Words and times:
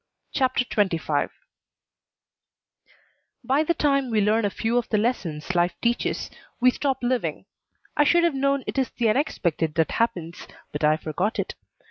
CHAPTER 0.33 0.65
XXV 0.65 1.29
By 3.43 3.61
the 3.63 3.75
time 3.75 4.09
we 4.09 4.19
learn 4.19 4.45
a 4.45 4.49
few 4.49 4.79
of 4.79 4.89
the 4.89 4.97
lessons 4.97 5.53
life 5.53 5.75
teaches 5.79 6.31
we 6.59 6.71
stop 6.71 6.97
living. 7.03 7.45
I 7.95 8.03
should 8.03 8.23
have 8.23 8.33
known 8.33 8.63
it 8.65 8.79
is 8.79 8.89
the 8.89 9.09
unexpected 9.09 9.75
that 9.75 9.91
happens, 9.91 10.47
but 10.71 10.83
I 10.83 10.97
forgot 10.97 11.37
it. 11.37 11.53